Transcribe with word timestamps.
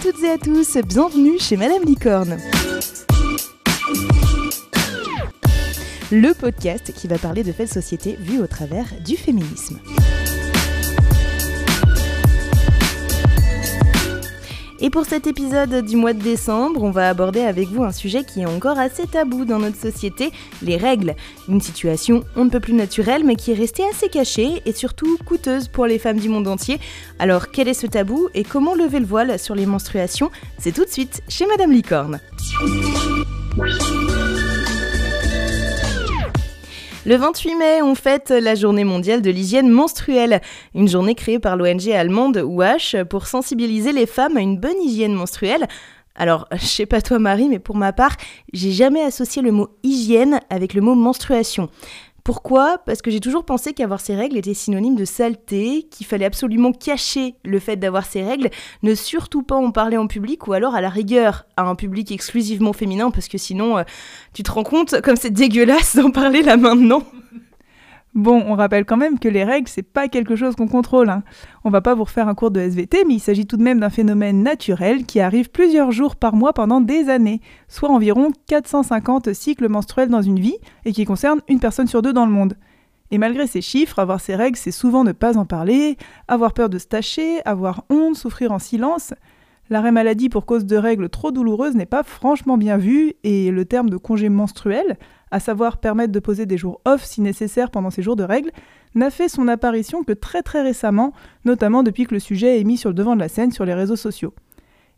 toutes 0.00 0.22
et 0.22 0.30
à 0.30 0.38
tous, 0.38 0.76
bienvenue 0.86 1.38
chez 1.40 1.56
Madame 1.56 1.82
Licorne. 1.82 2.38
Le 6.12 6.32
podcast 6.34 6.92
qui 6.94 7.08
va 7.08 7.18
parler 7.18 7.42
de 7.42 7.50
faits 7.50 7.68
de 7.68 7.72
société 7.72 8.16
vus 8.20 8.40
au 8.40 8.46
travers 8.46 8.86
du 9.04 9.16
féminisme. 9.16 9.80
Et 14.80 14.90
pour 14.90 15.06
cet 15.06 15.26
épisode 15.26 15.84
du 15.84 15.96
mois 15.96 16.12
de 16.12 16.22
décembre, 16.22 16.84
on 16.84 16.90
va 16.90 17.08
aborder 17.08 17.40
avec 17.40 17.68
vous 17.68 17.82
un 17.82 17.90
sujet 17.90 18.22
qui 18.22 18.42
est 18.42 18.46
encore 18.46 18.78
assez 18.78 19.06
tabou 19.06 19.44
dans 19.44 19.58
notre 19.58 19.76
société, 19.76 20.30
les 20.62 20.76
règles. 20.76 21.16
Une 21.48 21.60
situation 21.60 22.22
on 22.36 22.44
ne 22.44 22.50
peut 22.50 22.60
plus 22.60 22.74
naturelle 22.74 23.24
mais 23.24 23.34
qui 23.34 23.50
est 23.50 23.54
restée 23.54 23.82
assez 23.90 24.08
cachée 24.08 24.62
et 24.66 24.72
surtout 24.72 25.18
coûteuse 25.24 25.66
pour 25.66 25.86
les 25.86 25.98
femmes 25.98 26.18
du 26.18 26.28
monde 26.28 26.46
entier. 26.46 26.78
Alors 27.18 27.50
quel 27.50 27.66
est 27.66 27.74
ce 27.74 27.88
tabou 27.88 28.28
et 28.34 28.44
comment 28.44 28.74
lever 28.74 29.00
le 29.00 29.06
voile 29.06 29.38
sur 29.38 29.56
les 29.56 29.66
menstruations? 29.66 30.30
C'est 30.58 30.72
tout 30.72 30.84
de 30.84 30.90
suite 30.90 31.22
chez 31.28 31.46
Madame 31.46 31.72
Licorne. 31.72 32.20
Le 37.06 37.16
28 37.16 37.54
mai, 37.54 37.82
on 37.82 37.94
fête 37.94 38.30
la 38.30 38.56
journée 38.56 38.82
mondiale 38.84 39.22
de 39.22 39.30
l'hygiène 39.30 39.68
menstruelle, 39.68 40.40
une 40.74 40.88
journée 40.88 41.14
créée 41.14 41.38
par 41.38 41.56
l'ONG 41.56 41.88
allemande 41.90 42.42
WASH 42.44 42.96
pour 43.08 43.28
sensibiliser 43.28 43.92
les 43.92 44.06
femmes 44.06 44.36
à 44.36 44.40
une 44.40 44.58
bonne 44.58 44.82
hygiène 44.82 45.14
menstruelle. 45.14 45.68
Alors, 46.16 46.48
je 46.52 46.66
sais 46.66 46.86
pas 46.86 47.00
toi 47.00 47.20
Marie, 47.20 47.48
mais 47.48 47.60
pour 47.60 47.76
ma 47.76 47.92
part, 47.92 48.16
j'ai 48.52 48.72
jamais 48.72 49.02
associé 49.02 49.42
le 49.42 49.52
mot 49.52 49.68
hygiène 49.84 50.40
avec 50.50 50.74
le 50.74 50.80
mot 50.80 50.96
menstruation. 50.96 51.70
Pourquoi? 52.28 52.76
Parce 52.84 53.00
que 53.00 53.10
j'ai 53.10 53.20
toujours 53.20 53.46
pensé 53.46 53.72
qu'avoir 53.72 54.00
ces 54.02 54.14
règles 54.14 54.36
était 54.36 54.52
synonyme 54.52 54.96
de 54.96 55.06
saleté, 55.06 55.88
qu'il 55.90 56.06
fallait 56.06 56.26
absolument 56.26 56.72
cacher 56.72 57.36
le 57.42 57.58
fait 57.58 57.76
d'avoir 57.76 58.04
ces 58.04 58.22
règles, 58.22 58.50
ne 58.82 58.94
surtout 58.94 59.42
pas 59.42 59.54
en 59.54 59.70
parler 59.70 59.96
en 59.96 60.06
public 60.06 60.46
ou 60.46 60.52
alors 60.52 60.74
à 60.74 60.82
la 60.82 60.90
rigueur 60.90 61.46
à 61.56 61.62
un 61.62 61.74
public 61.74 62.12
exclusivement 62.12 62.74
féminin 62.74 63.10
parce 63.10 63.28
que 63.28 63.38
sinon 63.38 63.78
euh, 63.78 63.82
tu 64.34 64.42
te 64.42 64.50
rends 64.50 64.62
compte 64.62 65.00
comme 65.00 65.16
c'est 65.16 65.30
dégueulasse 65.30 65.96
d'en 65.96 66.10
parler 66.10 66.42
là 66.42 66.58
maintenant. 66.58 67.02
Bon, 68.14 68.42
on 68.46 68.54
rappelle 68.54 68.84
quand 68.84 68.96
même 68.96 69.18
que 69.18 69.28
les 69.28 69.44
règles, 69.44 69.68
c'est 69.68 69.82
pas 69.82 70.08
quelque 70.08 70.34
chose 70.34 70.56
qu'on 70.56 70.66
contrôle. 70.66 71.10
Hein. 71.10 71.22
On 71.64 71.70
va 71.70 71.82
pas 71.82 71.94
vous 71.94 72.04
refaire 72.04 72.26
un 72.26 72.34
cours 72.34 72.50
de 72.50 72.60
SVT, 72.60 73.04
mais 73.06 73.14
il 73.14 73.20
s'agit 73.20 73.46
tout 73.46 73.58
de 73.58 73.62
même 73.62 73.80
d'un 73.80 73.90
phénomène 73.90 74.42
naturel 74.42 75.04
qui 75.04 75.20
arrive 75.20 75.50
plusieurs 75.50 75.92
jours 75.92 76.16
par 76.16 76.34
mois 76.34 76.54
pendant 76.54 76.80
des 76.80 77.10
années, 77.10 77.40
soit 77.68 77.90
environ 77.90 78.32
450 78.46 79.32
cycles 79.34 79.68
menstruels 79.68 80.08
dans 80.08 80.22
une 80.22 80.40
vie, 80.40 80.56
et 80.84 80.92
qui 80.92 81.04
concerne 81.04 81.40
une 81.48 81.60
personne 81.60 81.86
sur 81.86 82.00
deux 82.00 82.14
dans 82.14 82.26
le 82.26 82.32
monde. 82.32 82.56
Et 83.10 83.18
malgré 83.18 83.46
ces 83.46 83.60
chiffres, 83.60 83.98
avoir 83.98 84.20
ces 84.20 84.34
règles, 84.34 84.56
c'est 84.56 84.70
souvent 84.70 85.04
ne 85.04 85.12
pas 85.12 85.36
en 85.36 85.44
parler, 85.44 85.96
avoir 86.28 86.54
peur 86.54 86.68
de 86.68 86.78
se 86.78 86.86
tâcher, 86.86 87.40
avoir 87.44 87.84
honte, 87.90 88.16
souffrir 88.16 88.52
en 88.52 88.58
silence. 88.58 89.14
L'arrêt 89.70 89.92
maladie 89.92 90.30
pour 90.30 90.46
cause 90.46 90.64
de 90.64 90.76
règles 90.76 91.10
trop 91.10 91.30
douloureuses 91.30 91.74
n'est 91.74 91.86
pas 91.86 92.02
franchement 92.02 92.56
bien 92.56 92.78
vu, 92.78 93.14
et 93.22 93.50
le 93.50 93.64
terme 93.66 93.90
de 93.90 93.98
congé 93.98 94.30
menstruel, 94.30 94.98
à 95.30 95.40
savoir 95.40 95.78
permettre 95.78 96.12
de 96.12 96.20
poser 96.20 96.46
des 96.46 96.58
jours 96.58 96.80
off 96.84 97.04
si 97.04 97.20
nécessaire 97.20 97.70
pendant 97.70 97.90
ces 97.90 98.02
jours 98.02 98.16
de 98.16 98.24
règles, 98.24 98.50
n'a 98.94 99.10
fait 99.10 99.28
son 99.28 99.48
apparition 99.48 100.02
que 100.02 100.12
très 100.12 100.42
très 100.42 100.62
récemment, 100.62 101.12
notamment 101.44 101.82
depuis 101.82 102.06
que 102.06 102.14
le 102.14 102.20
sujet 102.20 102.60
est 102.60 102.64
mis 102.64 102.76
sur 102.76 102.90
le 102.90 102.94
devant 102.94 103.14
de 103.14 103.20
la 103.20 103.28
scène 103.28 103.52
sur 103.52 103.64
les 103.64 103.74
réseaux 103.74 103.96
sociaux. 103.96 104.34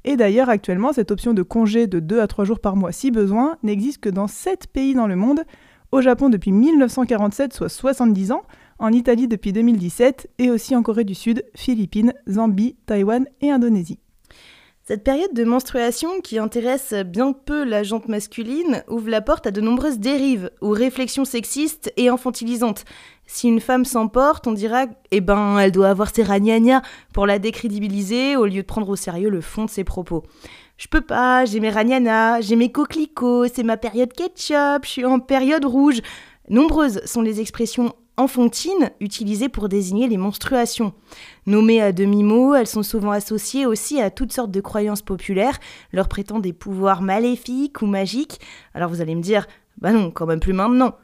Et 0.04 0.16
d'ailleurs, 0.16 0.48
actuellement, 0.48 0.92
cette 0.92 1.10
option 1.10 1.34
de 1.34 1.42
congé 1.42 1.86
de 1.86 2.00
2 2.00 2.20
à 2.20 2.26
3 2.26 2.44
jours 2.44 2.60
par 2.60 2.76
mois 2.76 2.92
si 2.92 3.10
besoin 3.10 3.56
n'existe 3.62 4.00
que 4.00 4.08
dans 4.08 4.26
7 4.26 4.68
pays 4.68 4.94
dans 4.94 5.06
le 5.06 5.16
monde, 5.16 5.42
au 5.92 6.00
Japon 6.00 6.28
depuis 6.28 6.52
1947, 6.52 7.52
soit 7.52 7.68
70 7.68 8.32
ans, 8.32 8.42
en 8.78 8.92
Italie 8.92 9.28
depuis 9.28 9.52
2017 9.52 10.30
et 10.38 10.50
aussi 10.50 10.74
en 10.74 10.82
Corée 10.82 11.04
du 11.04 11.14
Sud, 11.14 11.44
Philippines, 11.54 12.14
Zambie, 12.28 12.76
Taïwan 12.86 13.26
et 13.40 13.50
Indonésie. 13.50 13.98
Cette 14.90 15.04
période 15.04 15.34
de 15.34 15.44
menstruation 15.44 16.20
qui 16.20 16.40
intéresse 16.40 16.94
bien 17.06 17.32
peu 17.32 17.62
la 17.62 17.84
jante 17.84 18.08
masculine 18.08 18.82
ouvre 18.88 19.08
la 19.08 19.20
porte 19.20 19.46
à 19.46 19.52
de 19.52 19.60
nombreuses 19.60 20.00
dérives 20.00 20.50
ou 20.62 20.70
réflexions 20.70 21.24
sexistes 21.24 21.92
et 21.96 22.08
infantilisantes. 22.08 22.84
Si 23.24 23.46
une 23.46 23.60
femme 23.60 23.84
s'emporte, 23.84 24.48
on 24.48 24.52
dira 24.52 24.86
eh 25.12 25.20
ben 25.20 25.60
elle 25.60 25.70
doit 25.70 25.90
avoir 25.90 26.12
ses 26.12 26.24
ragnagnas 26.24 26.82
pour 27.14 27.28
la 27.28 27.38
décrédibiliser 27.38 28.34
au 28.34 28.46
lieu 28.46 28.62
de 28.62 28.66
prendre 28.66 28.88
au 28.88 28.96
sérieux 28.96 29.30
le 29.30 29.40
fond 29.40 29.66
de 29.66 29.70
ses 29.70 29.84
propos. 29.84 30.24
Je 30.76 30.88
peux 30.88 31.02
pas, 31.02 31.44
j'ai 31.44 31.60
mes 31.60 31.70
ragnagnas, 31.70 32.40
j'ai 32.40 32.56
mes 32.56 32.72
coquelicots, 32.72 33.46
c'est 33.46 33.62
ma 33.62 33.76
période 33.76 34.12
ketchup, 34.12 34.82
je 34.82 34.90
suis 34.90 35.04
en 35.04 35.20
période 35.20 35.66
rouge. 35.66 36.00
Nombreuses 36.48 37.00
sont 37.04 37.22
les 37.22 37.40
expressions 37.40 37.94
enfantines 38.20 38.90
utilisées 39.00 39.48
pour 39.48 39.68
désigner 39.68 40.08
les 40.08 40.16
menstruations. 40.16 40.92
Nommées 41.46 41.80
à 41.80 41.92
demi-mot, 41.92 42.54
elles 42.54 42.66
sont 42.66 42.82
souvent 42.82 43.10
associées 43.10 43.66
aussi 43.66 44.00
à 44.00 44.10
toutes 44.10 44.32
sortes 44.32 44.50
de 44.50 44.60
croyances 44.60 45.02
populaires, 45.02 45.58
leur 45.92 46.08
prêtant 46.08 46.38
des 46.38 46.52
pouvoirs 46.52 47.02
maléfiques 47.02 47.82
ou 47.82 47.86
magiques. 47.86 48.40
Alors 48.74 48.90
vous 48.90 49.00
allez 49.00 49.14
me 49.14 49.22
dire, 49.22 49.46
bah 49.78 49.92
non, 49.92 50.10
quand 50.10 50.26
même 50.26 50.40
plus 50.40 50.52
maintenant. 50.52 50.94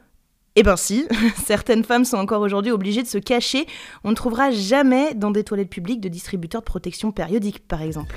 Eh 0.55 0.63
ben 0.63 0.75
si, 0.75 1.05
certaines 1.45 1.83
femmes 1.83 2.05
sont 2.05 2.17
encore 2.17 2.41
aujourd'hui 2.41 2.71
obligées 2.71 3.03
de 3.03 3.07
se 3.07 3.17
cacher. 3.17 3.65
On 4.03 4.11
ne 4.11 4.15
trouvera 4.15 4.51
jamais 4.51 5.13
dans 5.13 5.31
des 5.31 5.43
toilettes 5.43 5.69
publiques 5.69 6.01
de 6.01 6.09
distributeurs 6.09 6.61
de 6.61 6.65
protection 6.65 7.11
périodique, 7.11 7.67
par 7.67 7.81
exemple. 7.81 8.15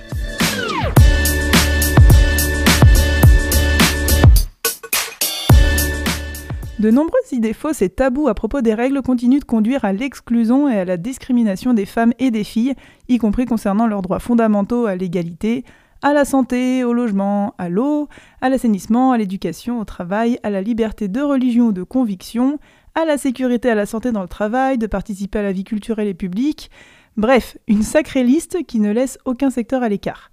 De 6.80 6.90
nombreuses 6.90 7.32
idées 7.32 7.52
fausses 7.52 7.82
et 7.82 7.90
tabous 7.90 8.28
à 8.28 8.32
propos 8.32 8.62
des 8.62 8.72
règles 8.72 9.02
continuent 9.02 9.40
de 9.40 9.44
conduire 9.44 9.84
à 9.84 9.92
l'exclusion 9.92 10.66
et 10.66 10.78
à 10.78 10.86
la 10.86 10.96
discrimination 10.96 11.74
des 11.74 11.84
femmes 11.84 12.14
et 12.18 12.30
des 12.30 12.42
filles, 12.42 12.72
y 13.06 13.18
compris 13.18 13.44
concernant 13.44 13.86
leurs 13.86 14.00
droits 14.00 14.18
fondamentaux 14.18 14.86
à 14.86 14.96
l'égalité, 14.96 15.66
à 16.00 16.14
la 16.14 16.24
santé, 16.24 16.82
au 16.82 16.94
logement, 16.94 17.52
à 17.58 17.68
l'eau, 17.68 18.08
à 18.40 18.48
l'assainissement, 18.48 19.12
à 19.12 19.18
l'éducation, 19.18 19.78
au 19.78 19.84
travail, 19.84 20.38
à 20.42 20.48
la 20.48 20.62
liberté 20.62 21.08
de 21.08 21.20
religion 21.20 21.66
ou 21.66 21.72
de 21.72 21.82
conviction, 21.82 22.58
à 22.94 23.04
la 23.04 23.18
sécurité, 23.18 23.68
à 23.68 23.74
la 23.74 23.84
santé 23.84 24.10
dans 24.10 24.22
le 24.22 24.28
travail, 24.28 24.78
de 24.78 24.86
participer 24.86 25.40
à 25.40 25.42
la 25.42 25.52
vie 25.52 25.64
culturelle 25.64 26.08
et 26.08 26.14
publique. 26.14 26.70
Bref, 27.18 27.58
une 27.68 27.82
sacrée 27.82 28.24
liste 28.24 28.64
qui 28.66 28.80
ne 28.80 28.90
laisse 28.90 29.18
aucun 29.26 29.50
secteur 29.50 29.82
à 29.82 29.90
l'écart. 29.90 30.30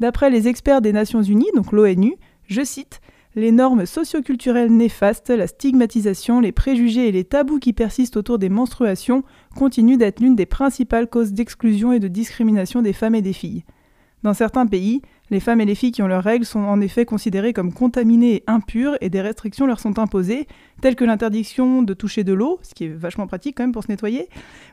D'après 0.00 0.30
les 0.30 0.48
experts 0.48 0.80
des 0.80 0.92
Nations 0.92 1.22
Unies, 1.22 1.52
donc 1.54 1.70
l'ONU, 1.70 2.16
je 2.48 2.64
cite, 2.64 3.00
les 3.36 3.50
normes 3.50 3.86
socioculturelles 3.86 4.72
néfastes, 4.74 5.30
la 5.30 5.46
stigmatisation, 5.46 6.40
les 6.40 6.52
préjugés 6.52 7.08
et 7.08 7.12
les 7.12 7.24
tabous 7.24 7.58
qui 7.58 7.72
persistent 7.72 8.16
autour 8.16 8.38
des 8.38 8.48
menstruations 8.48 9.24
continuent 9.56 9.98
d'être 9.98 10.20
l'une 10.20 10.36
des 10.36 10.46
principales 10.46 11.08
causes 11.08 11.32
d'exclusion 11.32 11.92
et 11.92 12.00
de 12.00 12.08
discrimination 12.08 12.82
des 12.82 12.92
femmes 12.92 13.16
et 13.16 13.22
des 13.22 13.32
filles. 13.32 13.64
Dans 14.22 14.34
certains 14.34 14.66
pays, 14.66 15.02
les 15.30 15.40
femmes 15.40 15.60
et 15.60 15.66
les 15.66 15.74
filles 15.74 15.92
qui 15.92 16.02
ont 16.02 16.06
leurs 16.06 16.22
règles 16.22 16.46
sont 16.46 16.60
en 16.60 16.80
effet 16.80 17.04
considérées 17.04 17.52
comme 17.52 17.74
contaminées 17.74 18.36
et 18.36 18.44
impures 18.46 18.96
et 19.02 19.10
des 19.10 19.20
restrictions 19.20 19.66
leur 19.66 19.80
sont 19.80 19.98
imposées, 19.98 20.46
telles 20.80 20.96
que 20.96 21.04
l'interdiction 21.04 21.82
de 21.82 21.92
toucher 21.92 22.24
de 22.24 22.32
l'eau, 22.32 22.58
ce 22.62 22.72
qui 22.72 22.84
est 22.84 22.88
vachement 22.88 23.26
pratique 23.26 23.56
quand 23.56 23.64
même 23.64 23.72
pour 23.72 23.82
se 23.82 23.90
nettoyer, 23.90 24.28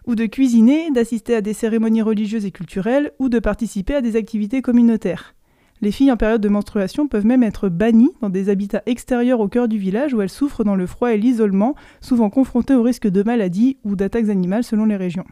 ou 0.08 0.16
de 0.16 0.26
cuisiner, 0.26 0.90
d'assister 0.92 1.36
à 1.36 1.42
des 1.42 1.54
cérémonies 1.54 2.02
religieuses 2.02 2.46
et 2.46 2.52
culturelles, 2.52 3.12
ou 3.20 3.28
de 3.28 3.40
participer 3.40 3.96
à 3.96 4.02
des 4.02 4.16
activités 4.16 4.62
communautaires. 4.62 5.36
Les 5.82 5.92
filles 5.92 6.12
en 6.12 6.18
période 6.18 6.42
de 6.42 6.50
menstruation 6.50 7.08
peuvent 7.08 7.26
même 7.26 7.42
être 7.42 7.68
bannies 7.68 8.12
dans 8.22 8.30
des 8.30 8.50
habitats 8.50 8.84
extérieurs 8.86 9.40
au 9.40 9.48
cœur 9.48 9.68
du 9.68 9.80
village 9.80 10.14
où 10.14 10.22
elles 10.22 10.30
souffrent 10.30 10.64
dans 10.64 10.76
le 10.76 10.86
froid 10.86 11.12
et 11.12 11.18
l'isolement, 11.18 11.76
souvent 12.02 12.30
confrontées 12.30 12.76
au 12.76 12.84
risque 12.84 13.08
de 13.08 13.24
maladies 13.24 13.78
ou 13.84 13.96
d'attaques 13.96 14.30
animales 14.30 14.64
selon 14.64 14.86
les 14.86 14.96
régions. 14.96 15.26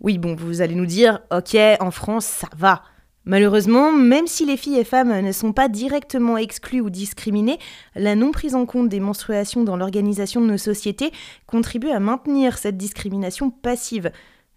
Oui, 0.00 0.16
bon, 0.16 0.34
vous 0.34 0.62
allez 0.62 0.74
nous 0.74 0.86
dire, 0.86 1.20
ok, 1.30 1.56
en 1.78 1.90
France, 1.90 2.24
ça 2.24 2.48
va. 2.56 2.82
Malheureusement, 3.26 3.92
même 3.92 4.26
si 4.26 4.46
les 4.46 4.56
filles 4.56 4.78
et 4.78 4.84
femmes 4.84 5.20
ne 5.20 5.32
sont 5.32 5.52
pas 5.52 5.68
directement 5.68 6.38
exclues 6.38 6.80
ou 6.80 6.88
discriminées, 6.88 7.58
la 7.94 8.14
non 8.14 8.30
prise 8.30 8.54
en 8.54 8.64
compte 8.64 8.88
des 8.88 8.98
menstruations 8.98 9.62
dans 9.62 9.76
l'organisation 9.76 10.40
de 10.40 10.46
nos 10.46 10.56
sociétés 10.56 11.12
contribue 11.46 11.90
à 11.90 12.00
maintenir 12.00 12.56
cette 12.56 12.78
discrimination 12.78 13.50
passive. 13.50 14.10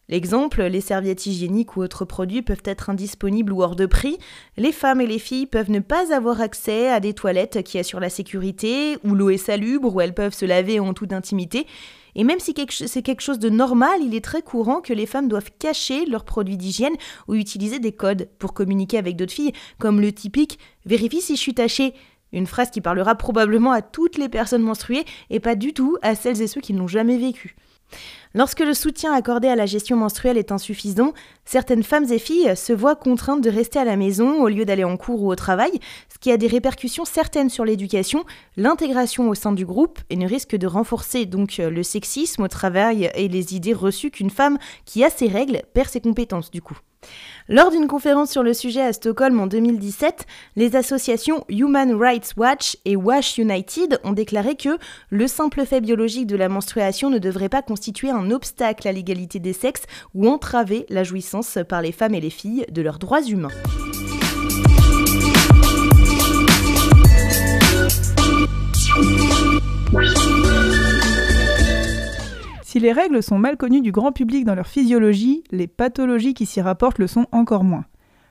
L'exemple, 0.10 0.62
les 0.64 0.82
serviettes 0.82 1.26
hygiéniques 1.26 1.78
ou 1.78 1.82
autres 1.82 2.04
produits 2.04 2.42
peuvent 2.42 2.62
être 2.66 2.90
indisponibles 2.90 3.54
ou 3.54 3.64
hors 3.64 3.78
de 3.78 3.86
prix. 3.86 4.18
Les 4.58 4.74
femmes 4.74 5.00
et 5.00 5.08
les 5.08 5.20
filles 5.20 5.46
peuvent 5.46 5.72
ne 5.72 5.80
pas 5.80 6.14
avoir 6.14 6.42
accès 6.42 6.90
à 6.90 7.00
des 7.00 7.14
toilettes 7.14 7.64
qui 7.64 7.80
assurent 7.80 8.02
la 8.02 8.10
sécurité, 8.10 8.98
où 9.06 9.16
l'eau 9.16 9.30
est 9.30 9.38
salubre, 9.38 9.96
où 9.96 10.02
elles 10.02 10.14
peuvent 10.14 10.34
se 10.34 10.46
laver 10.46 10.82
en 10.82 10.94
toute 10.94 11.14
intimité. 11.14 11.68
Et 12.16 12.26
même 12.26 12.40
si 12.40 12.54
c'est 12.68 13.02
quelque 13.02 13.22
chose 13.22 13.40
de 13.40 13.50
normal, 13.50 14.02
il 14.02 14.14
est 14.14 14.24
très 14.24 14.42
courant 14.42 14.82
que 14.82 14.94
les 14.94 15.06
femmes 15.06 15.30
doivent 15.30 15.52
cacher 15.58 16.06
leurs 16.06 16.26
produits 16.26 16.58
d'hygiène 16.58 16.96
ou 17.30 17.36
utiliser 17.36 17.80
des 17.80 17.94
codes 17.94 18.28
pour 18.40 18.54
communiquer 18.54 18.98
avec 18.98 19.16
d'autres 19.16 19.34
filles, 19.34 19.54
comme 19.80 20.02
le 20.02 20.12
typique 20.12 20.60
Vérifie 20.86 21.22
si 21.22 21.38
je 21.38 21.42
suis 21.42 21.54
tachée. 21.54 21.94
Une 22.34 22.48
phrase 22.48 22.72
qui 22.72 22.82
parlera 22.82 23.16
probablement 23.16 23.72
à 23.72 23.82
toutes 23.82 24.18
les 24.18 24.28
personnes 24.28 24.64
menstruées 24.64 25.06
et 25.30 25.40
pas 25.40 25.56
du 25.56 25.72
tout 25.72 25.98
à 26.02 26.14
celles 26.14 26.42
et 26.42 26.48
ceux 26.48 26.62
qui 26.62 26.74
ne 26.74 26.80
l'ont 26.80 26.88
jamais 26.88 27.18
vécu. 27.18 27.56
Lorsque 28.36 28.62
le 28.62 28.74
soutien 28.74 29.14
accordé 29.14 29.48
à 29.48 29.56
la 29.56 29.68
gestion 29.68 29.96
menstruelle 29.96 30.38
est 30.38 30.52
insuffisant, 30.52 31.14
certaines 31.46 31.84
femmes 31.84 32.12
et 32.12 32.18
filles 32.18 32.56
se 32.56 32.74
voient 32.74 32.96
contraintes 32.96 33.44
de 33.44 33.50
rester 33.50 33.78
à 33.78 33.86
la 33.86 33.96
maison 33.96 34.42
au 34.42 34.48
lieu 34.48 34.66
d'aller 34.66 34.84
en 34.84 34.98
cours 34.98 35.22
ou 35.22 35.32
au 35.32 35.36
travail, 35.36 35.72
ce 36.12 36.18
qui 36.18 36.32
a 36.32 36.38
des 36.38 36.48
répercussions 36.48 37.06
certaines 37.06 37.50
sur 37.50 37.64
l'éducation, 37.64 38.26
l'intégration 38.58 39.30
au 39.30 39.36
sein 39.36 39.52
du 39.52 39.66
groupe 39.66 40.00
et 40.10 40.16
ne 40.16 40.28
risque 40.28 40.56
de 40.56 40.66
renforcer 40.68 41.26
donc 41.28 41.58
le 41.58 41.84
sexisme 41.84 42.44
au 42.44 42.48
travail 42.48 43.12
et 43.14 43.28
les 43.28 43.56
idées 43.56 43.74
reçues 43.74 44.10
qu'une 44.10 44.32
femme 44.32 44.58
qui 44.86 45.04
a 45.04 45.10
ses 45.10 45.28
règles 45.28 45.62
perd 45.74 45.90
ses 45.90 46.02
compétences 46.02 46.50
du 46.50 46.62
coup. 46.62 46.80
Lors 47.50 47.72
d'une 47.72 47.88
conférence 47.88 48.32
sur 48.32 48.44
le 48.44 48.54
sujet 48.54 48.82
à 48.82 48.94
Stockholm 48.94 49.40
en 49.40 49.48
2017, 49.48 50.26
les 50.56 50.76
associations 50.76 51.44
Human 51.50 51.94
Rights 51.94 52.34
Watch 52.38 52.78
et 52.86 52.96
Wash 52.96 53.38
United 53.38 54.00
ont 54.04 54.14
déclaré 54.14 54.56
que 54.56 54.78
le 55.10 55.28
simple 55.28 55.66
fait 55.66 55.82
biologique 55.82 56.28
de 56.28 56.38
la 56.38 56.50
menstruation 56.50 57.10
ne 57.10 57.18
devrait 57.18 57.50
pas 57.50 57.62
constituer 57.62 58.10
un 58.10 58.32
obstacle 58.32 58.88
à 58.88 58.92
l'égalité 58.92 59.40
des 59.40 59.54
sexes 59.54 59.84
ou 60.14 60.30
entraver 60.30 60.86
la 60.90 61.04
jouissance 61.04 61.58
par 61.68 61.82
les 61.82 61.92
femmes 61.92 62.16
et 62.16 62.22
les 62.22 62.30
filles 62.30 62.66
de 62.72 62.82
leurs 62.82 63.00
droits 63.00 63.22
humains. 63.22 63.50
Si 72.74 72.80
les 72.80 72.92
règles 72.92 73.22
sont 73.22 73.38
mal 73.38 73.56
connues 73.56 73.82
du 73.82 73.92
grand 73.92 74.12
public 74.12 74.46
dans 74.46 74.56
leur 74.56 74.66
physiologie, 74.66 75.44
les 75.52 75.68
pathologies 75.68 76.34
qui 76.34 76.48
s'y 76.48 76.60
rapportent 76.60 76.98
le 76.98 77.06
sont 77.06 77.28
encore 77.32 77.64
moins. 77.64 77.86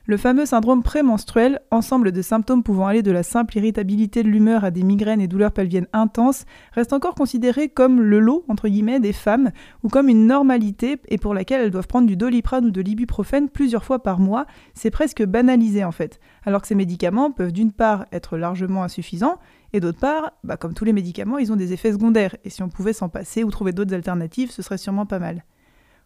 Le 0.05 0.17
fameux 0.17 0.45
syndrome 0.45 0.83
prémenstruel, 0.83 1.61
ensemble 1.71 2.11
de 2.11 2.21
symptômes 2.21 2.61
pouvant 2.61 2.87
aller 2.87 3.03
de 3.03 3.11
la 3.13 3.23
simple 3.23 3.55
irritabilité 3.55 4.21
de 4.21 4.27
l'humeur 4.27 4.65
à 4.65 4.69
des 4.69 4.83
migraines 4.83 5.21
et 5.21 5.29
douleurs 5.29 5.53
pelviennes 5.53 5.87
intenses, 5.93 6.43
reste 6.73 6.91
encore 6.91 7.15
considéré 7.15 7.69
comme 7.69 8.01
le 8.01 8.19
lot 8.19 8.43
entre 8.49 8.67
guillemets 8.67 8.99
des 8.99 9.13
femmes 9.13 9.51
ou 9.81 9.87
comme 9.87 10.09
une 10.09 10.27
normalité 10.27 10.97
et 11.07 11.17
pour 11.17 11.33
laquelle 11.33 11.61
elles 11.61 11.71
doivent 11.71 11.87
prendre 11.87 12.07
du 12.07 12.17
doliprane 12.17 12.65
ou 12.65 12.71
de 12.71 12.81
l'ibuprofène 12.81 13.47
plusieurs 13.47 13.85
fois 13.85 14.03
par 14.03 14.19
mois. 14.19 14.45
C'est 14.73 14.91
presque 14.91 15.23
banalisé 15.23 15.85
en 15.85 15.93
fait. 15.93 16.19
Alors 16.45 16.61
que 16.61 16.67
ces 16.67 16.75
médicaments 16.75 17.31
peuvent 17.31 17.53
d'une 17.53 17.71
part 17.71 18.07
être 18.11 18.35
largement 18.35 18.83
insuffisants 18.83 19.39
et 19.73 19.79
d'autre 19.79 19.99
part, 19.99 20.31
bah, 20.43 20.55
comme 20.55 20.75
tous 20.75 20.85
les 20.85 20.93
médicaments, 20.93 21.39
ils 21.39 21.51
ont 21.51 21.55
des 21.55 21.73
effets 21.73 21.91
secondaires 21.91 22.35
et 22.45 22.49
si 22.51 22.61
on 22.61 22.69
pouvait 22.69 22.93
s'en 22.93 23.09
passer 23.09 23.43
ou 23.43 23.49
trouver 23.49 23.71
d'autres 23.71 23.93
alternatives, 23.93 24.51
ce 24.51 24.61
serait 24.61 24.77
sûrement 24.77 25.07
pas 25.07 25.19
mal. 25.19 25.43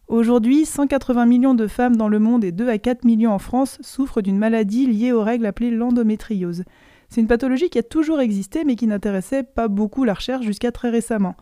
Aujourd'hui, 0.08 0.64
180 0.64 1.26
millions 1.26 1.54
de 1.54 1.66
femmes 1.66 1.96
dans 1.96 2.08
le 2.08 2.18
monde 2.18 2.42
et 2.42 2.50
2 2.50 2.66
à 2.66 2.78
4 2.78 3.04
millions 3.04 3.32
en 3.32 3.38
France 3.38 3.76
souffrent 3.82 4.22
d'une 4.22 4.38
maladie 4.38 4.86
liée 4.86 5.12
aux 5.12 5.22
règles 5.22 5.44
appelées 5.44 5.70
l'endométriose. 5.70 6.64
C'est 7.10 7.20
une 7.20 7.26
pathologie 7.26 7.68
qui 7.68 7.78
a 7.78 7.82
toujours 7.82 8.20
existé 8.20 8.64
mais 8.64 8.74
qui 8.74 8.86
n'intéressait 8.86 9.42
pas 9.42 9.68
beaucoup 9.68 10.04
la 10.04 10.14
recherche 10.14 10.46
jusqu'à 10.46 10.72
très 10.72 10.88
récemment. 10.88 11.36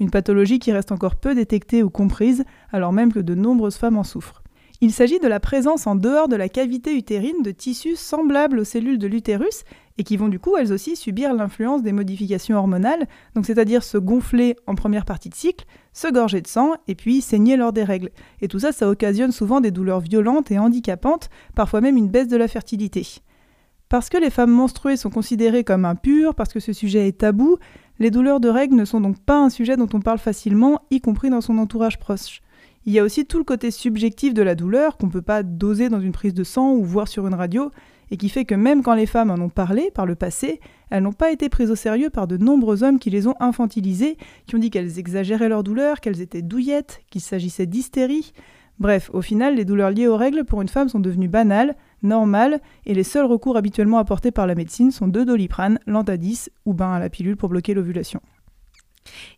Une 0.00 0.10
pathologie 0.10 0.58
qui 0.58 0.72
reste 0.72 0.90
encore 0.90 1.14
peu 1.14 1.36
détectée 1.36 1.84
ou 1.84 1.90
comprise 1.90 2.44
alors 2.72 2.92
même 2.92 3.12
que 3.12 3.20
de 3.20 3.36
nombreuses 3.36 3.76
femmes 3.76 3.98
en 3.98 4.04
souffrent. 4.04 4.42
Il 4.80 4.92
s'agit 4.92 5.18
de 5.18 5.26
la 5.26 5.40
présence 5.40 5.88
en 5.88 5.96
dehors 5.96 6.28
de 6.28 6.36
la 6.36 6.48
cavité 6.48 6.96
utérine 6.96 7.42
de 7.42 7.50
tissus 7.50 7.96
semblables 7.96 8.60
aux 8.60 8.64
cellules 8.64 8.98
de 8.98 9.08
l'utérus 9.08 9.64
et 9.98 10.04
qui 10.04 10.16
vont 10.16 10.28
du 10.28 10.38
coup 10.38 10.56
elles 10.56 10.72
aussi 10.72 10.96
subir 10.96 11.34
l'influence 11.34 11.82
des 11.82 11.92
modifications 11.92 12.56
hormonales, 12.56 13.06
donc 13.34 13.44
c'est-à-dire 13.44 13.82
se 13.82 13.98
gonfler 13.98 14.56
en 14.66 14.74
première 14.74 15.04
partie 15.04 15.28
de 15.28 15.34
cycle, 15.34 15.66
se 15.92 16.10
gorger 16.10 16.40
de 16.40 16.46
sang 16.46 16.74
et 16.86 16.94
puis 16.94 17.20
saigner 17.20 17.56
lors 17.56 17.72
des 17.72 17.84
règles. 17.84 18.10
Et 18.40 18.48
tout 18.48 18.60
ça, 18.60 18.72
ça 18.72 18.88
occasionne 18.88 19.32
souvent 19.32 19.60
des 19.60 19.72
douleurs 19.72 20.00
violentes 20.00 20.50
et 20.50 20.58
handicapantes, 20.58 21.28
parfois 21.54 21.80
même 21.80 21.96
une 21.96 22.08
baisse 22.08 22.28
de 22.28 22.36
la 22.36 22.48
fertilité. 22.48 23.06
Parce 23.88 24.08
que 24.08 24.18
les 24.18 24.30
femmes 24.30 24.50
menstruées 24.50 24.96
sont 24.96 25.10
considérées 25.10 25.64
comme 25.64 25.84
impures, 25.84 26.34
parce 26.34 26.52
que 26.52 26.60
ce 26.60 26.72
sujet 26.72 27.08
est 27.08 27.18
tabou, 27.18 27.56
les 27.98 28.10
douleurs 28.10 28.38
de 28.38 28.48
règles 28.48 28.76
ne 28.76 28.84
sont 28.84 29.00
donc 29.00 29.18
pas 29.18 29.42
un 29.42 29.50
sujet 29.50 29.76
dont 29.76 29.88
on 29.92 30.00
parle 30.00 30.18
facilement, 30.18 30.82
y 30.90 31.00
compris 31.00 31.30
dans 31.30 31.40
son 31.40 31.58
entourage 31.58 31.98
proche. 31.98 32.42
Il 32.86 32.92
y 32.92 32.98
a 32.98 33.04
aussi 33.04 33.26
tout 33.26 33.38
le 33.38 33.44
côté 33.44 33.70
subjectif 33.70 34.34
de 34.34 34.42
la 34.42 34.54
douleur 34.54 34.96
qu'on 34.96 35.06
ne 35.06 35.12
peut 35.12 35.22
pas 35.22 35.42
doser 35.42 35.88
dans 35.88 36.00
une 36.00 36.12
prise 36.12 36.34
de 36.34 36.44
sang 36.44 36.72
ou 36.72 36.84
voir 36.84 37.08
sur 37.08 37.26
une 37.26 37.34
radio, 37.34 37.70
et 38.10 38.16
qui 38.16 38.28
fait 38.28 38.44
que 38.44 38.54
même 38.54 38.82
quand 38.82 38.94
les 38.94 39.06
femmes 39.06 39.30
en 39.30 39.38
ont 39.38 39.48
parlé 39.48 39.90
par 39.92 40.06
le 40.06 40.14
passé, 40.14 40.60
elles 40.90 41.02
n'ont 41.02 41.12
pas 41.12 41.30
été 41.30 41.48
prises 41.48 41.70
au 41.70 41.76
sérieux 41.76 42.10
par 42.10 42.26
de 42.26 42.36
nombreux 42.36 42.82
hommes 42.82 42.98
qui 42.98 43.10
les 43.10 43.26
ont 43.26 43.34
infantilisées, 43.40 44.16
qui 44.46 44.56
ont 44.56 44.58
dit 44.58 44.70
qu'elles 44.70 44.98
exagéraient 44.98 45.48
leur 45.48 45.62
douleur, 45.62 46.00
qu'elles 46.00 46.20
étaient 46.20 46.42
douillettes, 46.42 47.02
qu'il 47.10 47.20
s'agissait 47.20 47.66
d'hystérie. 47.66 48.32
Bref, 48.78 49.10
au 49.12 49.22
final, 49.22 49.56
les 49.56 49.64
douleurs 49.64 49.90
liées 49.90 50.06
aux 50.06 50.16
règles 50.16 50.44
pour 50.44 50.62
une 50.62 50.68
femme 50.68 50.88
sont 50.88 51.00
devenues 51.00 51.28
banales, 51.28 51.76
normales, 52.02 52.60
et 52.86 52.94
les 52.94 53.02
seuls 53.02 53.26
recours 53.26 53.56
habituellement 53.56 53.98
apportés 53.98 54.30
par 54.30 54.46
la 54.46 54.54
médecine 54.54 54.92
sont 54.92 55.08
de 55.08 55.24
doliprane, 55.24 55.80
l'antadis 55.86 56.48
ou 56.64 56.74
ben 56.74 56.98
la 56.98 57.10
pilule 57.10 57.36
pour 57.36 57.48
bloquer 57.48 57.74
l'ovulation. 57.74 58.20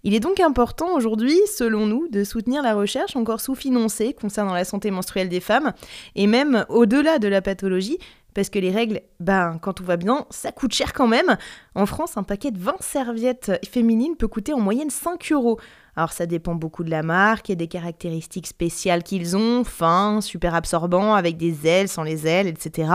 Il 0.02 0.14
est 0.14 0.20
donc 0.20 0.40
important 0.40 0.94
aujourd'hui, 0.96 1.37
selon 1.46 1.87
nous, 1.87 2.08
de 2.08 2.25
soutenir 2.25 2.62
la 2.62 2.75
recherche 2.75 3.17
encore 3.17 3.40
sous-financée 3.40 4.12
concernant 4.12 4.52
la 4.52 4.64
santé 4.64 4.90
menstruelle 4.90 5.28
des 5.28 5.40
femmes, 5.40 5.72
et 6.17 6.26
même 6.26 6.64
au-delà 6.69 7.19
de 7.19 7.28
la 7.28 7.40
pathologie, 7.40 7.99
parce 8.35 8.50
que 8.50 8.59
les 8.59 8.71
règles, 8.71 9.00
ben, 9.19 9.59
quand 9.61 9.75
tout 9.75 9.85
va 9.85 9.97
bien, 9.97 10.27
ça 10.31 10.53
coûte 10.53 10.73
cher 10.73 10.93
quand 10.93 11.06
même. 11.06 11.37
En 11.75 11.87
France, 11.87 12.17
un 12.17 12.23
paquet 12.23 12.50
de 12.50 12.59
20 12.59 12.77
serviettes 12.81 13.53
féminines 13.71 14.17
peut 14.17 14.29
coûter 14.29 14.53
en 14.53 14.61
moyenne 14.61 14.91
5 14.91 15.32
euros. 15.32 15.59
Alors 15.96 16.12
ça 16.12 16.26
dépend 16.26 16.54
beaucoup 16.54 16.84
de 16.84 16.90
la 16.90 17.02
marque 17.02 17.50
et 17.50 17.56
des 17.56 17.66
caractéristiques 17.66 18.46
spéciales 18.46 19.02
qu'ils 19.02 19.37
ont, 19.37 19.64
fin, 19.64 20.20
super 20.20 20.54
absorbant, 20.54 21.14
avec 21.14 21.37
des 21.37 21.66
ailes, 21.66 21.88
sans 21.88 22.02
les 22.02 22.26
ailes, 22.26 22.46
etc. 22.46 22.90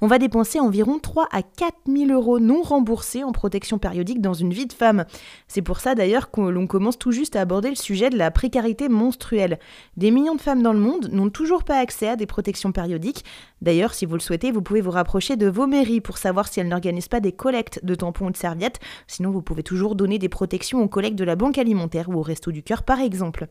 On 0.00 0.06
va 0.06 0.18
dépenser 0.18 0.60
environ 0.60 0.98
3 0.98 1.28
à 1.30 1.42
4 1.42 1.74
000 1.86 2.10
euros 2.10 2.40
non 2.40 2.62
remboursés 2.62 3.24
en 3.24 3.32
protection 3.32 3.78
périodique 3.78 4.20
dans 4.20 4.34
une 4.34 4.52
vie 4.52 4.66
de 4.66 4.72
femme. 4.72 5.04
C'est 5.48 5.62
pour 5.62 5.80
ça 5.80 5.94
d'ailleurs 5.94 6.30
que 6.30 6.40
l'on 6.40 6.66
commence 6.66 6.98
tout 6.98 7.12
juste 7.12 7.36
à 7.36 7.42
aborder 7.42 7.68
le 7.70 7.76
sujet 7.76 8.10
de 8.10 8.18
la 8.18 8.30
précarité 8.30 8.88
menstruelle. 8.88 9.58
Des 9.96 10.10
millions 10.10 10.34
de 10.34 10.40
femmes 10.40 10.62
dans 10.62 10.72
le 10.72 10.78
monde 10.78 11.08
n'ont 11.12 11.30
toujours 11.30 11.64
pas 11.64 11.78
accès 11.78 12.08
à 12.08 12.16
des 12.16 12.26
protections 12.26 12.72
périodiques. 12.72 13.24
D'ailleurs, 13.62 13.94
si 13.94 14.06
vous 14.06 14.14
le 14.14 14.20
souhaitez, 14.20 14.52
vous 14.52 14.62
pouvez 14.62 14.80
vous 14.80 14.90
rapprocher 14.90 15.36
de 15.36 15.48
vos 15.48 15.66
mairies 15.66 16.00
pour 16.00 16.18
savoir 16.18 16.48
si 16.48 16.60
elles 16.60 16.68
n'organisent 16.68 17.08
pas 17.08 17.20
des 17.20 17.32
collectes 17.32 17.84
de 17.84 17.94
tampons 17.94 18.26
ou 18.26 18.30
de 18.30 18.36
serviettes. 18.36 18.80
Sinon, 19.06 19.30
vous 19.30 19.42
pouvez 19.42 19.62
toujours 19.62 19.94
donner 19.94 20.18
des 20.18 20.28
protections 20.28 20.82
aux 20.82 20.88
collègues 20.88 21.14
de 21.14 21.24
la 21.24 21.36
banque 21.36 21.58
alimentaire 21.58 22.08
ou 22.08 22.14
au 22.14 22.22
Du 22.52 22.62
Cœur 22.62 22.82
par 22.82 23.00
exemple. 23.00 23.48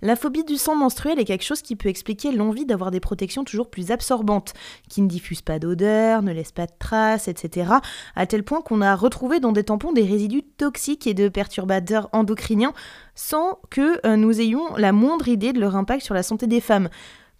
La 0.00 0.16
phobie 0.16 0.44
du 0.44 0.56
sang 0.56 0.74
menstruel 0.74 1.20
est 1.20 1.24
quelque 1.24 1.44
chose 1.44 1.62
qui 1.62 1.76
peut 1.76 1.88
expliquer 1.88 2.32
l'envie 2.32 2.66
d'avoir 2.66 2.90
des 2.90 3.00
protections 3.00 3.44
toujours 3.44 3.70
plus 3.70 3.90
absorbantes, 3.90 4.54
qui 4.88 5.02
ne 5.02 5.08
diffusent 5.08 5.42
pas 5.42 5.58
d'odeur, 5.58 6.22
ne 6.22 6.32
laissent 6.32 6.52
pas 6.52 6.66
de 6.66 6.72
traces, 6.78 7.28
etc. 7.28 7.74
À 8.16 8.26
tel 8.26 8.42
point 8.42 8.62
qu'on 8.62 8.80
a 8.80 8.96
retrouvé 8.96 9.38
dans 9.38 9.52
des 9.52 9.64
tampons 9.64 9.92
des 9.92 10.02
résidus 10.02 10.42
toxiques 10.42 11.06
et 11.06 11.14
de 11.14 11.28
perturbateurs 11.28 12.08
endocriniens 12.12 12.72
sans 13.14 13.60
que 13.70 14.04
euh, 14.06 14.16
nous 14.16 14.40
ayons 14.40 14.74
la 14.76 14.92
moindre 14.92 15.28
idée 15.28 15.52
de 15.52 15.60
leur 15.60 15.76
impact 15.76 16.02
sur 16.02 16.14
la 16.14 16.22
santé 16.22 16.46
des 16.46 16.60
femmes. 16.60 16.88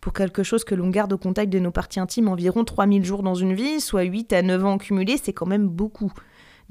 Pour 0.00 0.12
quelque 0.12 0.42
chose 0.42 0.64
que 0.64 0.74
l'on 0.74 0.90
garde 0.90 1.12
au 1.12 1.18
contact 1.18 1.52
de 1.52 1.60
nos 1.60 1.70
parties 1.70 2.00
intimes 2.00 2.28
environ 2.28 2.64
3000 2.64 3.04
jours 3.04 3.22
dans 3.22 3.36
une 3.36 3.54
vie, 3.54 3.80
soit 3.80 4.02
8 4.02 4.32
à 4.32 4.42
9 4.42 4.64
ans 4.64 4.78
cumulés, 4.78 5.16
c'est 5.16 5.32
quand 5.32 5.46
même 5.46 5.68
beaucoup. 5.68 6.12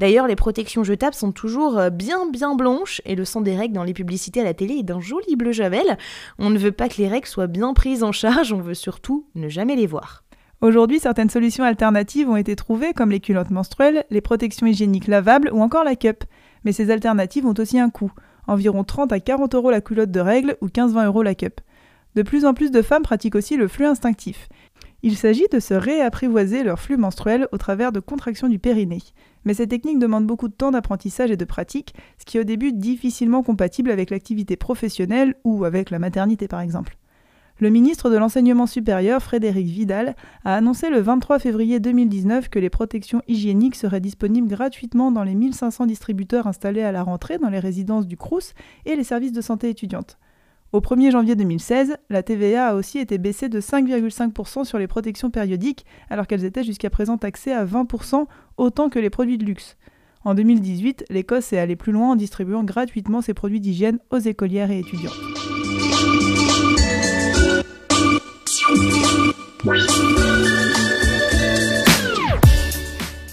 D'ailleurs, 0.01 0.25
les 0.25 0.35
protections 0.35 0.83
jetables 0.83 1.13
sont 1.13 1.31
toujours 1.31 1.77
euh, 1.77 1.91
bien 1.91 2.27
bien 2.27 2.55
blanches 2.55 3.03
et 3.05 3.13
le 3.13 3.23
sang 3.23 3.39
des 3.39 3.55
règles 3.55 3.75
dans 3.75 3.83
les 3.83 3.93
publicités 3.93 4.41
à 4.41 4.43
la 4.43 4.55
télé 4.55 4.77
est 4.79 4.83
d'un 4.83 4.99
joli 4.99 5.35
bleu 5.35 5.51
javel. 5.51 5.95
On 6.39 6.49
ne 6.49 6.57
veut 6.57 6.71
pas 6.71 6.89
que 6.89 6.97
les 6.97 7.07
règles 7.07 7.27
soient 7.27 7.45
bien 7.45 7.75
prises 7.75 8.01
en 8.01 8.11
charge, 8.11 8.51
on 8.51 8.61
veut 8.61 8.73
surtout 8.73 9.27
ne 9.35 9.47
jamais 9.47 9.75
les 9.75 9.85
voir. 9.85 10.23
Aujourd'hui, 10.59 10.99
certaines 10.99 11.29
solutions 11.29 11.63
alternatives 11.63 12.27
ont 12.27 12.35
été 12.35 12.55
trouvées, 12.55 12.93
comme 12.93 13.11
les 13.11 13.19
culottes 13.19 13.51
menstruelles, 13.51 14.03
les 14.09 14.21
protections 14.21 14.65
hygiéniques 14.65 15.07
lavables 15.07 15.51
ou 15.53 15.61
encore 15.61 15.83
la 15.83 15.95
cup. 15.95 16.23
Mais 16.65 16.71
ces 16.71 16.89
alternatives 16.89 17.45
ont 17.45 17.53
aussi 17.59 17.79
un 17.79 17.91
coût, 17.91 18.11
environ 18.47 18.83
30 18.83 19.11
à 19.11 19.19
40 19.19 19.53
euros 19.53 19.69
la 19.69 19.81
culotte 19.81 20.09
de 20.09 20.19
règles 20.19 20.57
ou 20.61 20.67
15-20 20.67 21.05
euros 21.05 21.21
la 21.21 21.35
cup. 21.35 21.61
De 22.15 22.23
plus 22.23 22.45
en 22.45 22.55
plus 22.55 22.71
de 22.71 22.81
femmes 22.81 23.03
pratiquent 23.03 23.35
aussi 23.35 23.55
le 23.55 23.67
flux 23.67 23.85
instinctif. 23.85 24.49
Il 25.03 25.17
s'agit 25.17 25.47
de 25.51 25.59
se 25.59 25.73
réapprivoiser 25.73 26.63
leur 26.63 26.79
flux 26.79 26.97
menstruel 26.97 27.47
au 27.51 27.57
travers 27.57 27.91
de 27.91 27.99
contractions 27.99 28.49
du 28.49 28.59
périnée. 28.59 29.01
Mais 29.45 29.55
cette 29.55 29.71
technique 29.71 29.97
demande 29.97 30.27
beaucoup 30.27 30.47
de 30.47 30.53
temps 30.53 30.69
d'apprentissage 30.69 31.31
et 31.31 31.37
de 31.37 31.45
pratique, 31.45 31.95
ce 32.19 32.25
qui 32.25 32.37
est 32.37 32.41
au 32.41 32.43
début 32.43 32.71
difficilement 32.71 33.41
compatible 33.41 33.89
avec 33.89 34.11
l'activité 34.11 34.57
professionnelle 34.57 35.35
ou 35.43 35.65
avec 35.65 35.89
la 35.89 35.97
maternité 35.97 36.47
par 36.47 36.61
exemple. 36.61 36.97
Le 37.59 37.69
ministre 37.69 38.09
de 38.09 38.17
l'Enseignement 38.17 38.65
supérieur, 38.65 39.21
Frédéric 39.21 39.67
Vidal, 39.67 40.15
a 40.45 40.55
annoncé 40.55 40.89
le 40.89 40.99
23 40.99 41.37
février 41.37 41.79
2019 41.79 42.49
que 42.49 42.57
les 42.57 42.71
protections 42.71 43.21
hygiéniques 43.27 43.75
seraient 43.75 43.99
disponibles 43.99 44.47
gratuitement 44.47 45.11
dans 45.11 45.23
les 45.23 45.35
1500 45.35 45.85
distributeurs 45.85 46.47
installés 46.47 46.81
à 46.81 46.91
la 46.91 47.03
rentrée 47.03 47.37
dans 47.37 47.49
les 47.49 47.59
résidences 47.59 48.07
du 48.07 48.17
CRUS 48.17 48.53
et 48.85 48.95
les 48.95 49.03
services 49.03 49.31
de 49.31 49.41
santé 49.41 49.69
étudiante. 49.69 50.17
Au 50.73 50.79
1er 50.79 51.11
janvier 51.11 51.35
2016, 51.35 51.97
la 52.09 52.23
TVA 52.23 52.67
a 52.67 52.75
aussi 52.75 52.99
été 52.99 53.17
baissée 53.17 53.49
de 53.49 53.59
5,5% 53.59 54.63
sur 54.63 54.77
les 54.77 54.87
protections 54.87 55.29
périodiques, 55.29 55.85
alors 56.09 56.27
qu'elles 56.27 56.45
étaient 56.45 56.63
jusqu'à 56.63 56.89
présent 56.89 57.17
taxées 57.17 57.51
à 57.51 57.65
20% 57.65 58.25
autant 58.55 58.87
que 58.87 58.99
les 58.99 59.09
produits 59.09 59.37
de 59.37 59.43
luxe. 59.43 59.75
En 60.23 60.33
2018, 60.33 61.05
l'Écosse 61.09 61.51
est 61.51 61.59
allée 61.59 61.75
plus 61.75 61.91
loin 61.91 62.11
en 62.11 62.15
distribuant 62.15 62.63
gratuitement 62.63 63.21
ses 63.21 63.33
produits 63.33 63.59
d'hygiène 63.59 63.99
aux 64.11 64.19
écolières 64.19 64.71
et 64.71 64.79
étudiantes. 64.79 65.19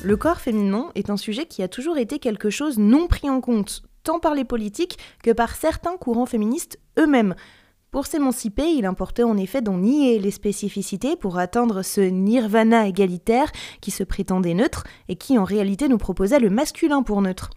Le 0.09 0.17
corps 0.17 0.41
féminin 0.41 0.91
est 0.95 1.11
un 1.11 1.19
sujet 1.19 1.45
qui 1.45 1.63
a 1.63 1.69
toujours 1.69 1.99
été 1.99 2.19
quelque 2.19 2.49
chose 2.49 2.79
non 2.79 3.09
pris 3.09 3.29
en 3.29 3.43
compte, 3.43 3.83
tant 4.05 4.19
par 4.19 4.35
les 4.35 4.47
politiques 4.47 4.97
que 5.23 5.33
par 5.33 5.55
certains 5.55 5.99
courants 5.99 6.25
féministes 6.25 6.79
eux-mêmes. 6.99 7.35
Pour 7.91 8.07
s'émanciper, 8.07 8.71
il 8.71 8.87
importait 8.87 9.25
en 9.25 9.37
effet 9.37 9.61
d'en 9.61 9.77
nier 9.77 10.19
les 10.19 10.31
spécificités 10.31 11.15
pour 11.15 11.37
atteindre 11.37 11.83
ce 11.83 12.01
nirvana 12.01 12.89
égalitaire 12.89 13.53
qui 13.83 13.91
se 13.91 14.03
prétendait 14.03 14.55
neutre 14.55 14.85
et 15.11 15.17
qui 15.17 15.37
en 15.37 15.45
réalité 15.45 15.91
nous 15.91 15.99
proposait 15.99 16.41
le 16.41 16.49
masculin 16.49 17.03
pour 17.03 17.21
neutre. 17.21 17.51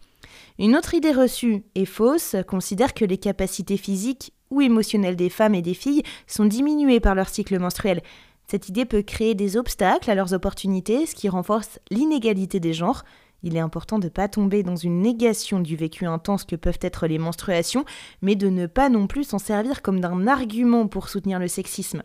Une 0.60 0.76
autre 0.76 0.94
idée 0.94 1.14
reçue 1.14 1.64
et 1.76 1.86
fausse 1.86 2.36
considère 2.50 2.94
que 2.94 3.06
les 3.06 3.18
capacités 3.18 3.78
physiques 3.78 4.34
ou 4.50 4.60
émotionnelles 4.60 5.16
des 5.16 5.30
femmes 5.30 5.56
et 5.56 5.62
des 5.62 5.74
filles 5.74 6.04
sont 6.28 6.44
diminuées 6.44 7.00
par 7.00 7.16
leur 7.16 7.30
cycle 7.30 7.58
menstruel. 7.58 8.02
Cette 8.52 8.68
idée 8.68 8.84
peut 8.84 9.02
créer 9.02 9.34
des 9.34 9.56
obstacles 9.56 10.12
à 10.12 10.14
leurs 10.14 10.34
opportunités, 10.34 11.06
ce 11.06 11.16
qui 11.16 11.30
renforce 11.30 11.80
l'inégalité 11.90 12.60
des 12.60 12.74
genres. 12.74 13.06
Il 13.44 13.56
est 13.56 13.62
important 13.62 13.98
de 13.98 14.08
ne 14.08 14.10
pas 14.10 14.28
tomber 14.28 14.62
dans 14.62 14.76
une 14.76 15.00
négation 15.00 15.62
du 15.62 15.78
vécu 15.78 16.06
intense 16.06 16.44
que 16.44 16.58
peuvent 16.58 16.78
être 16.82 17.08
les 17.08 17.18
menstruations, 17.18 17.86
mais 18.22 18.36
de 18.36 18.50
ne 18.50 18.68
pas 18.68 18.90
non 18.90 19.08
plus 19.08 19.24
s'en 19.24 19.40
servir 19.40 19.82
comme 19.82 20.02
d'un 20.02 20.28
argument 20.28 20.88
pour 20.88 21.08
soutenir 21.08 21.40
le 21.40 21.48
sexisme. 21.48 22.04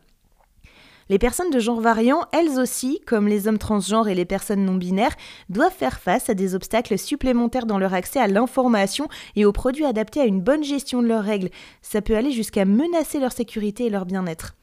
Les 1.08 1.18
personnes 1.18 1.50
de 1.50 1.58
genre 1.58 1.80
variant, 1.80 2.26
elles 2.30 2.60
aussi, 2.60 3.00
comme 3.08 3.26
les 3.26 3.48
hommes 3.48 3.58
transgenres 3.58 4.06
et 4.06 4.14
les 4.14 4.24
personnes 4.24 4.64
non 4.64 4.76
binaires, 4.76 5.16
doivent 5.48 5.74
faire 5.74 5.98
face 5.98 6.30
à 6.30 6.34
des 6.34 6.54
obstacles 6.54 6.96
supplémentaires 6.96 7.66
dans 7.66 7.78
leur 7.78 7.92
accès 7.92 8.20
à 8.20 8.28
l'information 8.28 9.08
et 9.34 9.44
aux 9.44 9.52
produits 9.52 9.84
adaptés 9.84 10.20
à 10.20 10.26
une 10.26 10.42
bonne 10.42 10.62
gestion 10.62 11.02
de 11.02 11.08
leurs 11.08 11.24
règles. 11.24 11.50
Ça 11.82 12.02
peut 12.02 12.16
aller 12.16 12.30
jusqu'à 12.30 12.64
menacer 12.64 13.18
leur 13.18 13.32
sécurité 13.32 13.86
et 13.86 13.90
leur 13.90 14.06
bien-être. 14.06 14.54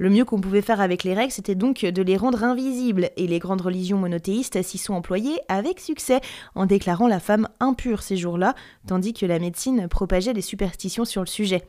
Le 0.00 0.08
mieux 0.08 0.24
qu'on 0.24 0.40
pouvait 0.40 0.62
faire 0.62 0.80
avec 0.80 1.04
les 1.04 1.12
règles, 1.12 1.30
c'était 1.30 1.54
donc 1.54 1.84
de 1.84 2.00
les 2.02 2.16
rendre 2.16 2.42
invisibles, 2.42 3.10
et 3.18 3.26
les 3.26 3.38
grandes 3.38 3.60
religions 3.60 3.98
monothéistes 3.98 4.62
s'y 4.62 4.78
sont 4.78 4.94
employées 4.94 5.38
avec 5.48 5.78
succès, 5.78 6.22
en 6.54 6.64
déclarant 6.64 7.06
la 7.06 7.20
femme 7.20 7.50
impure 7.60 8.02
ces 8.02 8.16
jours-là, 8.16 8.54
tandis 8.86 9.12
que 9.12 9.26
la 9.26 9.38
médecine 9.38 9.88
propageait 9.88 10.32
des 10.32 10.40
superstitions 10.40 11.04
sur 11.04 11.20
le 11.20 11.26
sujet. 11.26 11.64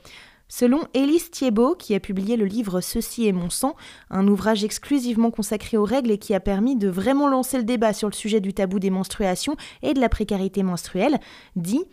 Selon 0.48 0.80
Élise 0.94 1.30
Thiebaud, 1.30 1.76
qui 1.76 1.94
a 1.94 2.00
publié 2.00 2.38
le 2.38 2.46
livre 2.46 2.80
Ceci 2.80 3.28
est 3.28 3.34
mon 3.34 3.50
sang, 3.50 3.76
un 4.10 4.26
ouvrage 4.30 4.64
exclusivement 4.64 5.30
consacré 5.30 5.76
aux 5.76 5.84
règles 5.84 6.12
et 6.12 6.18
qui 6.18 6.34
a 6.34 6.40
permis 6.40 6.78
de 6.78 6.88
vraiment 6.88 7.28
lancer 7.28 7.58
le 7.58 7.66
débat 7.66 7.92
sur 7.92 8.08
le 8.08 8.14
sujet 8.14 8.40
du 8.40 8.54
tabou 8.54 8.80
des 8.80 8.92
menstruations 8.92 9.58
et 9.84 9.94
de 9.94 10.00
la 10.00 10.08
précarité 10.08 10.64
menstruelle, 10.64 11.20
dit 11.58 11.84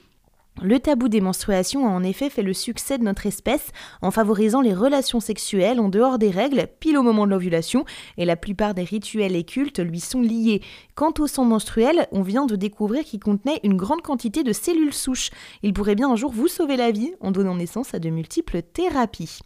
le 0.62 0.80
tabou 0.80 1.08
des 1.08 1.20
menstruations 1.20 1.86
a 1.86 1.90
en 1.90 2.02
effet 2.02 2.30
fait 2.30 2.42
le 2.42 2.52
succès 2.52 2.98
de 2.98 3.04
notre 3.04 3.26
espèce 3.26 3.70
en 4.02 4.10
favorisant 4.10 4.60
les 4.60 4.74
relations 4.74 5.20
sexuelles 5.20 5.80
en 5.80 5.88
dehors 5.88 6.18
des 6.18 6.30
règles, 6.30 6.66
pile 6.80 6.98
au 6.98 7.02
moment 7.02 7.26
de 7.26 7.30
l'ovulation, 7.30 7.84
et 8.16 8.24
la 8.24 8.36
plupart 8.36 8.74
des 8.74 8.84
rituels 8.84 9.36
et 9.36 9.44
cultes 9.44 9.78
lui 9.78 10.00
sont 10.00 10.20
liés. 10.20 10.62
Quant 10.94 11.12
au 11.18 11.26
sang 11.26 11.44
menstruel, 11.44 12.06
on 12.12 12.22
vient 12.22 12.46
de 12.46 12.56
découvrir 12.56 13.04
qu'il 13.04 13.20
contenait 13.20 13.60
une 13.64 13.76
grande 13.76 14.02
quantité 14.02 14.42
de 14.42 14.52
cellules 14.52 14.94
souches. 14.94 15.30
Il 15.62 15.72
pourrait 15.72 15.94
bien 15.94 16.10
un 16.10 16.16
jour 16.16 16.32
vous 16.32 16.48
sauver 16.48 16.76
la 16.76 16.90
vie 16.90 17.12
en 17.20 17.30
donnant 17.30 17.56
naissance 17.56 17.94
à 17.94 17.98
de 17.98 18.10
multiples 18.10 18.62
thérapies. 18.62 19.40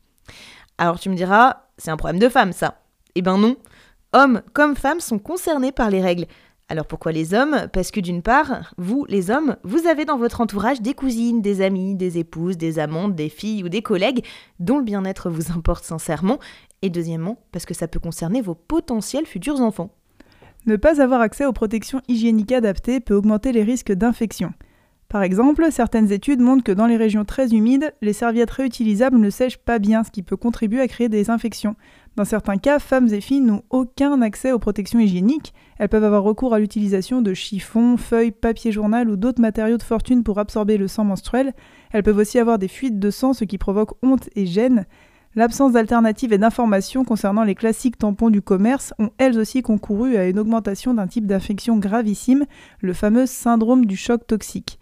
Alors 0.78 0.98
tu 0.98 1.10
me 1.10 1.16
diras, 1.16 1.64
c'est 1.78 1.90
un 1.90 1.96
problème 1.96 2.20
de 2.20 2.28
femme 2.28 2.52
ça. 2.52 2.82
Eh 3.14 3.22
ben 3.22 3.38
non. 3.38 3.56
Hommes 4.14 4.42
comme 4.52 4.76
femmes 4.76 5.00
sont 5.00 5.18
concernés 5.18 5.72
par 5.72 5.90
les 5.90 6.02
règles. 6.02 6.26
Alors 6.68 6.86
pourquoi 6.86 7.12
les 7.12 7.34
hommes? 7.34 7.68
Parce 7.72 7.90
que 7.90 8.00
d'une 8.00 8.22
part, 8.22 8.74
vous, 8.78 9.04
les 9.08 9.30
hommes, 9.30 9.56
vous 9.62 9.86
avez 9.86 10.04
dans 10.04 10.16
votre 10.16 10.40
entourage 10.40 10.80
des 10.80 10.94
cousines, 10.94 11.42
des 11.42 11.60
amis, 11.60 11.94
des 11.94 12.18
épouses, 12.18 12.56
des 12.56 12.78
amantes, 12.78 13.14
des 13.14 13.28
filles 13.28 13.62
ou 13.62 13.68
des 13.68 13.82
collègues 13.82 14.24
dont 14.58 14.78
le 14.78 14.84
bien-être 14.84 15.28
vous 15.28 15.52
importe 15.52 15.84
sincèrement. 15.84 16.38
Et 16.80 16.88
deuxièmement, 16.88 17.38
parce 17.52 17.66
que 17.66 17.74
ça 17.74 17.88
peut 17.88 18.00
concerner 18.00 18.40
vos 18.40 18.54
potentiels 18.54 19.26
futurs 19.26 19.60
enfants. 19.60 19.90
Ne 20.64 20.76
pas 20.76 21.02
avoir 21.02 21.20
accès 21.20 21.44
aux 21.44 21.52
protections 21.52 22.00
hygiéniques 22.08 22.52
adaptées 22.52 23.00
peut 23.00 23.14
augmenter 23.14 23.52
les 23.52 23.64
risques 23.64 23.92
d'infection. 23.92 24.52
Par 25.08 25.22
exemple, 25.22 25.66
certaines 25.70 26.10
études 26.10 26.40
montrent 26.40 26.64
que 26.64 26.72
dans 26.72 26.86
les 26.86 26.96
régions 26.96 27.26
très 27.26 27.52
humides, 27.52 27.92
les 28.00 28.14
serviettes 28.14 28.50
réutilisables 28.50 29.18
ne 29.18 29.28
sèchent 29.28 29.58
pas 29.58 29.78
bien, 29.78 30.04
ce 30.04 30.10
qui 30.10 30.22
peut 30.22 30.38
contribuer 30.38 30.80
à 30.80 30.88
créer 30.88 31.10
des 31.10 31.28
infections. 31.28 31.76
Dans 32.14 32.26
certains 32.26 32.58
cas, 32.58 32.78
femmes 32.78 33.08
et 33.08 33.22
filles 33.22 33.40
n'ont 33.40 33.62
aucun 33.70 34.20
accès 34.20 34.52
aux 34.52 34.58
protections 34.58 34.98
hygiéniques. 34.98 35.54
Elles 35.78 35.88
peuvent 35.88 36.04
avoir 36.04 36.22
recours 36.22 36.52
à 36.52 36.58
l'utilisation 36.58 37.22
de 37.22 37.32
chiffons, 37.32 37.96
feuilles, 37.96 38.32
papier 38.32 38.70
journal 38.70 39.08
ou 39.08 39.16
d'autres 39.16 39.40
matériaux 39.40 39.78
de 39.78 39.82
fortune 39.82 40.22
pour 40.22 40.38
absorber 40.38 40.76
le 40.76 40.88
sang 40.88 41.04
menstruel. 41.04 41.54
Elles 41.90 42.02
peuvent 42.02 42.18
aussi 42.18 42.38
avoir 42.38 42.58
des 42.58 42.68
fuites 42.68 42.98
de 42.98 43.10
sang, 43.10 43.32
ce 43.32 43.44
qui 43.44 43.56
provoque 43.56 43.94
honte 44.02 44.28
et 44.36 44.44
gêne. 44.44 44.84
L'absence 45.34 45.72
d'alternatives 45.72 46.34
et 46.34 46.38
d'informations 46.38 47.04
concernant 47.04 47.44
les 47.44 47.54
classiques 47.54 47.96
tampons 47.96 48.28
du 48.28 48.42
commerce 48.42 48.92
ont 48.98 49.08
elles 49.16 49.38
aussi 49.38 49.62
concouru 49.62 50.18
à 50.18 50.28
une 50.28 50.38
augmentation 50.38 50.92
d'un 50.92 51.06
type 51.06 51.26
d'infection 51.26 51.78
gravissime, 51.78 52.44
le 52.82 52.92
fameux 52.92 53.24
syndrome 53.24 53.86
du 53.86 53.96
choc 53.96 54.26
toxique. 54.26 54.78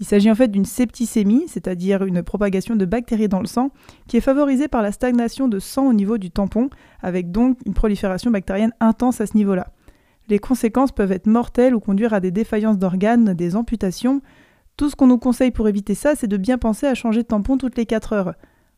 Il 0.00 0.06
s'agit 0.06 0.30
en 0.30 0.34
fait 0.34 0.48
d'une 0.48 0.64
septicémie, 0.64 1.44
c'est-à-dire 1.46 2.04
une 2.04 2.22
propagation 2.22 2.74
de 2.74 2.84
bactéries 2.84 3.28
dans 3.28 3.40
le 3.40 3.46
sang, 3.46 3.70
qui 4.08 4.16
est 4.16 4.20
favorisée 4.20 4.68
par 4.68 4.82
la 4.82 4.92
stagnation 4.92 5.46
de 5.46 5.58
sang 5.58 5.86
au 5.86 5.92
niveau 5.92 6.18
du 6.18 6.30
tampon, 6.30 6.68
avec 7.00 7.30
donc 7.30 7.58
une 7.64 7.74
prolifération 7.74 8.30
bactérienne 8.30 8.72
intense 8.80 9.20
à 9.20 9.26
ce 9.26 9.36
niveau-là. 9.36 9.68
Les 10.28 10.38
conséquences 10.38 10.92
peuvent 10.92 11.12
être 11.12 11.26
mortelles 11.26 11.74
ou 11.74 11.80
conduire 11.80 12.14
à 12.14 12.20
des 12.20 12.30
défaillances 12.30 12.78
d'organes, 12.78 13.34
des 13.34 13.56
amputations. 13.56 14.20
Tout 14.76 14.90
ce 14.90 14.96
qu'on 14.96 15.06
nous 15.06 15.18
conseille 15.18 15.50
pour 15.50 15.68
éviter 15.68 15.94
ça, 15.94 16.14
c'est 16.16 16.26
de 16.26 16.36
bien 16.36 16.58
penser 16.58 16.86
à 16.86 16.94
changer 16.94 17.22
de 17.22 17.28
tampon 17.28 17.58
toutes 17.58 17.76
les 17.76 17.86
4 17.86 18.12
heures. 18.14 18.34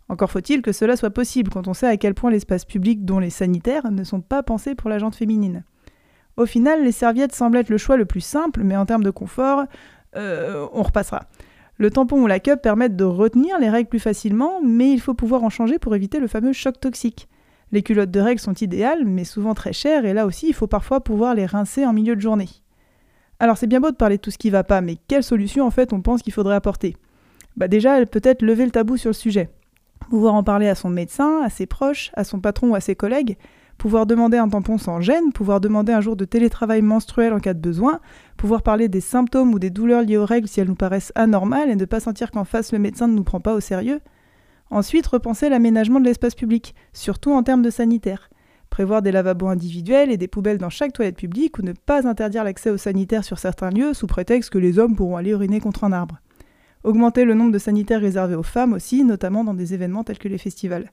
Encore 0.09 0.31
faut-il 0.31 0.61
que 0.61 0.73
cela 0.73 0.97
soit 0.97 1.11
possible 1.11 1.51
quand 1.51 1.67
on 1.67 1.75
sait 1.75 1.89
à 1.89 1.97
quel 1.97 2.15
point 2.15 2.31
l'espace 2.31 2.65
public, 2.65 3.05
dont 3.05 3.19
les 3.19 3.31
sanitaires, 3.31 3.91
ne 3.91 4.05
sont 4.05 4.21
pas 4.21 4.43
pensés 4.43 4.75
pour 4.75 4.91
la 4.91 4.99
jante 4.99 5.17
féminine. 5.17 5.65
Au 6.37 6.47
final, 6.47 6.85
les 6.85 6.93
serviettes 6.93 7.35
semblent 7.35 7.57
être 7.57 7.71
le 7.71 7.79
choix 7.79 7.97
le 7.97 8.05
plus 8.05 8.21
simple, 8.21 8.63
mais 8.63 8.77
en 8.77 8.85
termes 8.85 9.03
de 9.03 9.11
confort, 9.11 9.65
euh, 10.17 10.67
on 10.73 10.83
repassera. 10.83 11.27
Le 11.79 11.91
tampon 11.91 12.23
ou 12.23 12.27
la 12.27 12.41
cup 12.41 12.63
permettent 12.63 12.97
de 12.97 13.05
retenir 13.05 13.59
les 13.59 13.69
règles 13.69 13.89
plus 13.89 14.01
facilement, 14.01 14.61
mais 14.63 14.91
il 14.91 15.01
faut 15.01 15.15
pouvoir 15.15 15.45
en 15.45 15.51
changer 15.51 15.79
pour 15.79 15.95
éviter 15.95 16.21
le 16.21 16.27
fameux 16.27 16.53
choc 16.53 16.81
toxique. 16.81 17.29
Les 17.73 17.83
culottes 17.83 18.11
de 18.11 18.21
règles 18.21 18.41
sont 18.41 18.55
idéales, 18.55 19.05
mais 19.05 19.25
souvent 19.25 19.55
très 19.55 19.73
chères, 19.73 20.07
et 20.07 20.15
là 20.15 20.25
aussi 20.25 20.49
il 20.49 20.55
faut 20.55 20.69
parfois 20.69 21.01
pouvoir 21.01 21.35
les 21.35 21.47
rincer 21.47 21.85
en 21.85 21.93
milieu 21.93 22.17
de 22.17 22.21
journée. 22.21 22.49
Alors 23.39 23.59
c'est 23.59 23.67
bien 23.67 23.81
beau 23.81 23.91
de 23.91 23.97
parler 23.97 24.17
de 24.17 24.23
tout 24.23 24.31
ce 24.31 24.39
qui 24.39 24.51
va 24.51 24.65
pas, 24.65 24.81
mais 24.81 24.97
quelle 25.09 25.23
solution 25.23 25.67
en 25.67 25.71
fait 25.71 25.93
on 25.93 26.01
pense 26.01 26.23
qu'il 26.23 26.33
faudrait 26.33 26.55
apporter? 26.55 26.97
Bah 27.57 27.69
déjà, 27.69 28.05
peut-être 28.07 28.43
lever 28.43 28.65
le 28.65 28.71
tabou 28.71 28.97
sur 28.97 29.11
le 29.11 29.15
sujet. 29.15 29.51
Pouvoir 30.11 30.35
en 30.35 30.43
parler 30.43 30.69
à 30.69 30.75
son 30.75 30.89
médecin, 30.89 31.43
à 31.43 31.51
ses 31.51 31.67
proches, 31.67 32.11
à 32.15 32.25
son 32.25 32.41
patron 32.41 32.71
ou 32.71 32.75
à 32.75 32.81
ses 32.81 32.95
collègues, 32.95 33.37
pouvoir 33.79 34.07
demander 34.07 34.39
un 34.39 34.49
tampon 34.49 34.79
sans 34.79 35.01
gêne, 35.01 35.33
pouvoir 35.33 35.61
demander 35.61 35.93
un 35.93 36.01
jour 36.01 36.17
de 36.17 36.25
télétravail 36.25 36.83
menstruel 36.83 37.33
en 37.33 37.41
cas 37.41 37.55
de 37.55 37.61
besoin, 37.61 38.01
pouvoir 38.37 38.63
parler 38.63 38.89
des 38.89 39.01
symptômes 39.01 39.53
ou 39.53 39.59
des 39.59 39.71
douleurs 39.71 40.03
liées 40.03 40.17
aux 40.17 40.27
règles 40.27 40.49
si 40.49 40.61
elles 40.61 40.69
nous 40.69 40.75
paraissent 40.75 41.13
anormales 41.15 41.71
et 41.71 41.77
ne 41.77 41.85
pas 41.85 42.01
sentir 42.01 42.31
qu'en 42.31 42.45
face 42.45 42.73
le 42.73 42.79
médecin 42.79 43.09
ne 43.09 43.15
nous 43.15 43.25
prend 43.25 43.41
pas 43.41 43.55
au 43.55 43.61
sérieux. 43.61 44.01
Ensuite, 44.71 45.07
repenser 45.07 45.49
l'aménagement 45.49 46.01
de 46.01 46.07
l'espace 46.07 46.35
public, 46.35 46.75
surtout 46.93 47.33
en 47.33 47.43
termes 47.43 47.63
de 47.63 47.71
sanitaire. 47.71 48.31
Prévoir 48.71 49.01
des 49.01 49.13
lavabos 49.13 49.47
individuels 49.47 50.11
et 50.11 50.17
des 50.17 50.27
poubelles 50.27 50.59
dans 50.59 50.71
chaque 50.71 50.93
toilette 50.93 51.17
publique 51.17 51.59
ou 51.59 51.63
ne 51.63 51.73
pas 51.73 52.07
interdire 52.07 52.45
l'accès 52.45 52.71
aux 52.71 52.77
sanitaires 52.77 53.25
sur 53.25 53.39
certains 53.39 53.71
lieux 53.71 53.95
sous 53.95 54.09
prétexte 54.09 54.51
que 54.51 54.59
les 54.59 54.79
hommes 54.79 54.97
pourront 54.97 55.17
aller 55.17 55.31
uriner 55.31 55.61
contre 55.61 55.85
un 55.85 55.93
arbre. 55.93 56.21
Augmenter 56.83 57.25
le 57.25 57.35
nombre 57.35 57.53
de 57.53 57.59
sanitaires 57.59 58.01
réservés 58.01 58.35
aux 58.35 58.43
femmes 58.43 58.73
aussi, 58.73 59.05
notamment 59.05 59.45
dans 59.45 59.55
des 59.55 59.73
événements 59.73 60.05
tels 60.05 60.19
que 60.19 60.29
les 60.29 60.39
festivals. 60.39 60.91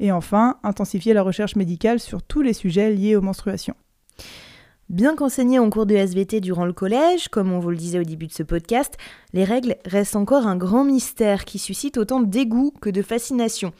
Et 0.00 0.10
enfin, 0.10 0.56
intensifier 0.64 1.14
la 1.14 1.22
recherche 1.22 1.54
médicale 1.54 2.00
sur 2.00 2.22
tous 2.22 2.42
les 2.42 2.54
sujets 2.54 2.90
liés 2.90 3.14
aux 3.14 3.20
menstruations. 3.20 3.76
Bien 4.88 5.14
qu'enseignées 5.14 5.60
en 5.60 5.70
cours 5.70 5.86
de 5.86 5.94
SVT 5.94 6.40
durant 6.40 6.64
le 6.64 6.72
collège, 6.72 7.28
comme 7.28 7.52
on 7.52 7.60
vous 7.60 7.70
le 7.70 7.76
disait 7.76 8.00
au 8.00 8.02
début 8.02 8.26
de 8.26 8.32
ce 8.32 8.42
podcast, 8.42 8.96
les 9.32 9.44
règles 9.44 9.76
restent 9.84 10.16
encore 10.16 10.48
un 10.48 10.56
grand 10.56 10.82
mystère 10.82 11.44
qui 11.44 11.60
suscite 11.60 11.96
autant 11.96 12.18
de 12.18 12.26
dégoût 12.26 12.72
que 12.80 12.90
de 12.90 13.02
fascination. 13.02 13.72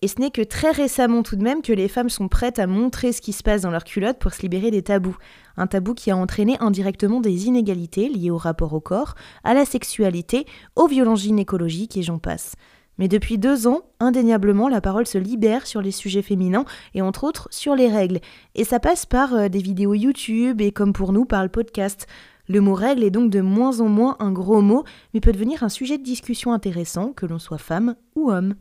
Et 0.00 0.08
ce 0.08 0.20
n'est 0.20 0.30
que 0.30 0.42
très 0.42 0.70
récemment 0.70 1.22
tout 1.22 1.36
de 1.36 1.42
même 1.42 1.62
que 1.62 1.72
les 1.72 1.86
femmes 1.86 2.08
sont 2.08 2.28
prêtes 2.28 2.58
à 2.58 2.66
montrer 2.66 3.12
ce 3.12 3.20
qui 3.20 3.32
se 3.32 3.42
passe 3.42 3.62
dans 3.62 3.70
leur 3.70 3.84
culotte 3.84 4.18
pour 4.18 4.32
se 4.32 4.42
libérer 4.42 4.70
des 4.70 4.82
tabous. 4.82 5.16
Un 5.56 5.66
tabou 5.66 5.94
qui 5.94 6.10
a 6.10 6.16
entraîné 6.16 6.56
indirectement 6.60 7.20
des 7.20 7.46
inégalités 7.46 8.08
liées 8.08 8.30
au 8.30 8.36
rapport 8.36 8.72
au 8.74 8.80
corps, 8.80 9.14
à 9.44 9.54
la 9.54 9.64
sexualité, 9.64 10.46
aux 10.76 10.86
violences 10.86 11.22
gynécologiques 11.22 11.96
et 11.96 12.02
j'en 12.02 12.18
passe. 12.18 12.54
Mais 12.98 13.08
depuis 13.08 13.38
deux 13.38 13.66
ans, 13.66 13.82
indéniablement, 14.00 14.68
la 14.68 14.80
parole 14.80 15.06
se 15.06 15.18
libère 15.18 15.66
sur 15.66 15.80
les 15.80 15.92
sujets 15.92 16.22
féminins 16.22 16.64
et 16.94 17.02
entre 17.02 17.24
autres 17.24 17.48
sur 17.50 17.74
les 17.74 17.88
règles. 17.88 18.20
Et 18.54 18.64
ça 18.64 18.80
passe 18.80 19.06
par 19.06 19.34
euh, 19.34 19.48
des 19.48 19.60
vidéos 19.60 19.94
YouTube 19.94 20.60
et 20.60 20.72
comme 20.72 20.92
pour 20.92 21.12
nous 21.12 21.24
par 21.24 21.42
le 21.42 21.48
podcast. 21.48 22.06
Le 22.48 22.60
mot 22.60 22.74
règle 22.74 23.04
est 23.04 23.10
donc 23.10 23.30
de 23.30 23.40
moins 23.40 23.80
en 23.80 23.88
moins 23.88 24.16
un 24.20 24.32
gros 24.32 24.62
mot, 24.62 24.84
mais 25.12 25.20
peut 25.20 25.32
devenir 25.32 25.62
un 25.62 25.68
sujet 25.68 25.98
de 25.98 26.02
discussion 26.02 26.52
intéressant, 26.52 27.12
que 27.12 27.26
l'on 27.26 27.38
soit 27.38 27.58
femme 27.58 27.94
ou 28.16 28.30
homme. 28.30 28.54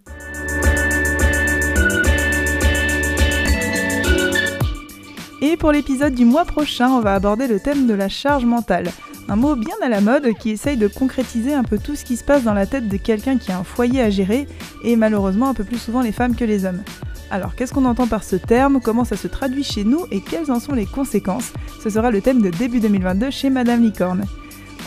Et 5.42 5.56
pour 5.56 5.72
l'épisode 5.72 6.16
du 6.16 6.26
mois 6.26 6.46
prochain, 6.46 6.90
on 6.90 7.00
va 7.00 7.14
aborder 7.14 7.48
le 7.48 7.60
thème 7.60 7.88
de 7.88 7.94
la 7.94 8.10
charge 8.10 8.44
mentale. 8.44 8.90
Un 9.30 9.36
mot 9.36 9.56
bien 9.56 9.76
à 9.84 9.90
la 9.90 10.00
mode 10.00 10.34
qui 10.40 10.52
essaye 10.52 10.78
de 10.78 10.88
concrétiser 10.88 11.54
un 11.54 11.64
peu 11.64 11.78
tout 11.78 11.96
ce 11.96 12.06
qui 12.06 12.16
se 12.16 12.24
passe 12.24 12.44
dans 12.44 12.54
la 12.54 12.66
tête 12.66 12.88
de 12.88 12.96
quelqu'un 12.96 13.38
qui 13.38 13.52
a 13.52 13.60
un 13.60 13.64
foyer 13.64 14.02
à 14.02 14.10
gérer, 14.10 14.48
et 14.84 14.96
malheureusement 14.96 15.50
un 15.50 15.54
peu 15.54 15.66
plus 15.66 15.80
souvent 15.80 16.02
les 16.02 16.14
femmes 16.14 16.36
que 16.36 16.46
les 16.46 16.66
hommes. 16.66 16.82
Alors 17.30 17.56
qu'est-ce 17.56 17.74
qu'on 17.74 17.84
entend 17.84 18.08
par 18.08 18.24
ce 18.24 18.38
terme, 18.38 18.80
comment 18.82 19.04
ça 19.04 19.18
se 19.18 19.28
traduit 19.28 19.64
chez 19.64 19.84
nous 19.84 20.06
et 20.12 20.22
quelles 20.22 20.50
en 20.50 20.62
sont 20.62 20.74
les 20.74 20.86
conséquences? 20.86 21.52
Ce 21.84 21.90
sera 21.90 22.10
le 22.10 22.22
thème 22.22 22.42
de 22.42 22.50
début 22.50 22.80
2022 22.80 23.30
chez 23.30 23.50
Madame 23.50 23.84
Licorne. 23.84 24.24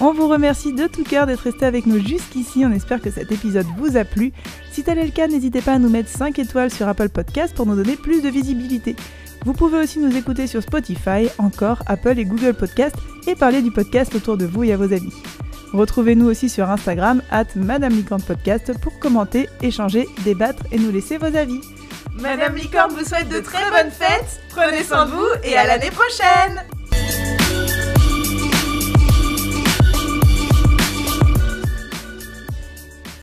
On 0.01 0.15
vous 0.15 0.29
remercie 0.29 0.73
de 0.73 0.87
tout 0.87 1.05
cœur 1.05 1.27
d'être 1.27 1.41
resté 1.41 1.67
avec 1.67 1.85
nous 1.85 1.99
jusqu'ici, 1.99 2.65
on 2.65 2.73
espère 2.73 3.03
que 3.03 3.11
cet 3.11 3.31
épisode 3.33 3.67
vous 3.77 3.99
a 3.99 4.05
plu. 4.05 4.33
Si 4.73 4.83
tel 4.83 4.99
est 4.99 5.05
le 5.05 5.11
cas, 5.11 5.29
n'hésitez 5.29 5.61
pas 5.61 5.75
à 5.75 5.79
nous 5.79 5.91
mettre 5.91 6.09
5 6.09 6.39
étoiles 6.39 6.71
sur 6.71 6.89
Apple 6.89 7.11
Podcast 7.11 7.55
pour 7.55 7.67
nous 7.67 7.77
donner 7.77 7.97
plus 7.97 8.23
de 8.23 8.31
visibilité. 8.31 8.97
Vous 9.45 9.53
pouvez 9.53 9.79
aussi 9.79 9.99
nous 9.99 10.15
écouter 10.17 10.47
sur 10.47 10.63
Spotify, 10.63 11.29
encore 11.39 11.83
Apple 11.87 12.19
et 12.19 12.25
Google 12.25 12.55
Podcast 12.55 12.97
et 13.27 13.35
parler 13.35 13.63
du 13.63 13.71
podcast 13.71 14.15
autour 14.15 14.37
de 14.37 14.47
vous 14.47 14.65
et 14.65 14.73
à 14.73 14.77
vos 14.77 14.93
amis. 14.93 15.15
Retrouvez-nous 15.73 16.27
aussi 16.27 16.49
sur 16.49 16.69
Instagram, 16.69 17.23
at 17.31 17.47
Madame 17.55 18.03
Podcast, 18.03 18.73
pour 18.81 18.99
commenter, 18.99 19.49
échanger, 19.63 20.09
débattre 20.25 20.65
et 20.73 20.79
nous 20.79 20.91
laisser 20.91 21.17
vos 21.17 21.35
avis. 21.37 21.61
Madame 22.15 22.57
Licorne 22.57 22.93
vous 22.93 23.05
souhaite 23.05 23.29
de 23.29 23.41
très 23.41 23.71
bonnes 23.71 23.93
fêtes, 23.93 24.41
prenez 24.51 24.83
soin 24.83 25.07
de 25.07 25.13
vous 25.13 25.29
et 25.45 25.57
à 25.57 25.67
l'année 25.67 25.91
prochaine 25.91 26.80